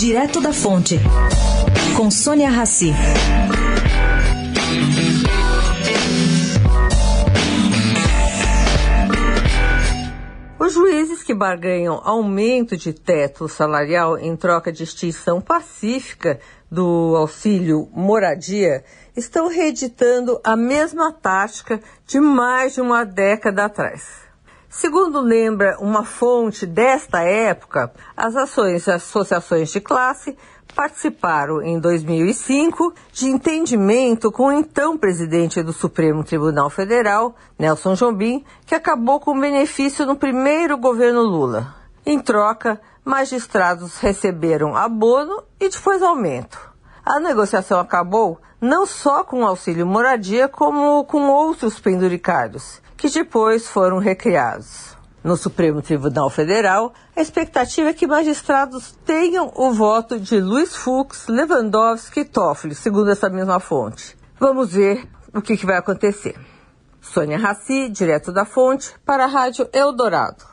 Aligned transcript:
Direto 0.00 0.40
da 0.40 0.50
Fonte, 0.50 0.98
com 1.94 2.10
Sônia 2.10 2.48
Rassi. 2.48 2.90
Os 10.58 10.72
juízes 10.72 11.22
que 11.22 11.34
barganham 11.34 12.00
aumento 12.02 12.78
de 12.78 12.94
teto 12.94 13.46
salarial 13.46 14.16
em 14.16 14.34
troca 14.34 14.72
de 14.72 14.84
extinção 14.84 15.38
pacífica 15.38 16.40
do 16.70 17.14
auxílio 17.14 17.86
moradia 17.92 18.82
estão 19.14 19.48
reeditando 19.48 20.40
a 20.42 20.56
mesma 20.56 21.12
tática 21.12 21.78
de 22.06 22.18
mais 22.18 22.72
de 22.72 22.80
uma 22.80 23.04
década 23.04 23.66
atrás. 23.66 24.29
Segundo 24.72 25.20
lembra 25.20 25.76
uma 25.80 26.04
fonte 26.04 26.64
desta 26.64 27.22
época, 27.22 27.92
as 28.16 28.36
ações 28.36 28.86
associações 28.86 29.68
de 29.72 29.80
classe 29.80 30.38
participaram 30.76 31.60
em 31.60 31.80
2005 31.80 32.94
de 33.12 33.26
entendimento 33.26 34.30
com 34.30 34.44
o 34.44 34.52
então 34.52 34.96
presidente 34.96 35.60
do 35.60 35.72
Supremo 35.72 36.22
Tribunal 36.22 36.70
Federal, 36.70 37.34
Nelson 37.58 37.94
Jobim, 37.94 38.44
que 38.64 38.76
acabou 38.76 39.18
com 39.18 39.38
benefício 39.38 40.06
no 40.06 40.14
primeiro 40.14 40.78
governo 40.78 41.20
Lula. 41.20 41.74
Em 42.06 42.20
troca, 42.20 42.80
magistrados 43.04 43.98
receberam 43.98 44.76
abono 44.76 45.42
e 45.58 45.68
depois 45.68 46.00
aumento. 46.00 46.69
A 47.10 47.18
negociação 47.18 47.80
acabou 47.80 48.40
não 48.60 48.86
só 48.86 49.24
com 49.24 49.42
o 49.42 49.44
auxílio 49.44 49.84
moradia, 49.84 50.46
como 50.46 51.04
com 51.04 51.28
outros 51.28 51.80
penduricários, 51.80 52.80
que 52.96 53.10
depois 53.10 53.66
foram 53.66 53.98
recriados. 53.98 54.96
No 55.24 55.36
Supremo 55.36 55.82
Tribunal 55.82 56.30
Federal, 56.30 56.94
a 57.16 57.20
expectativa 57.20 57.88
é 57.88 57.92
que 57.92 58.06
magistrados 58.06 58.96
tenham 59.04 59.52
o 59.56 59.72
voto 59.72 60.20
de 60.20 60.40
Luiz 60.40 60.76
Fux, 60.76 61.26
Lewandowski 61.26 62.20
e 62.20 62.24
Toffoli, 62.24 62.76
segundo 62.76 63.10
essa 63.10 63.28
mesma 63.28 63.58
fonte. 63.58 64.16
Vamos 64.38 64.72
ver 64.72 65.04
o 65.34 65.42
que, 65.42 65.56
que 65.56 65.66
vai 65.66 65.78
acontecer. 65.78 66.38
Sônia 67.00 67.38
Raci, 67.38 67.88
direto 67.88 68.30
da 68.30 68.44
fonte, 68.44 68.94
para 69.04 69.24
a 69.24 69.26
Rádio 69.26 69.68
Eldorado. 69.72 70.49